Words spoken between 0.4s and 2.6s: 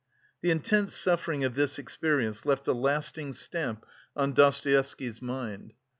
The intense suffering of this experience